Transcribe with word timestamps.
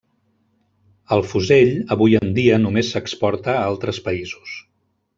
El 1.17 1.21
fusell 1.33 1.75
avui 1.97 2.19
en 2.21 2.33
dia 2.39 2.59
només 2.65 2.93
s’exporta 2.95 3.57
a 3.59 3.63
altres 3.71 4.05
països. 4.11 4.61